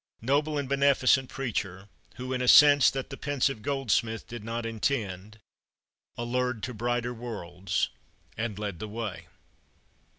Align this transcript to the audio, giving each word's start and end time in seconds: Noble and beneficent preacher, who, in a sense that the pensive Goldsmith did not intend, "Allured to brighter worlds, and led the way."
Noble 0.23 0.57
and 0.57 0.67
beneficent 0.67 1.29
preacher, 1.29 1.87
who, 2.15 2.33
in 2.33 2.41
a 2.41 2.47
sense 2.47 2.89
that 2.89 3.11
the 3.11 3.17
pensive 3.17 3.61
Goldsmith 3.61 4.25
did 4.27 4.43
not 4.43 4.65
intend, 4.65 5.37
"Allured 6.17 6.63
to 6.63 6.73
brighter 6.73 7.13
worlds, 7.13 7.89
and 8.35 8.57
led 8.57 8.79
the 8.79 8.87
way." 8.87 9.27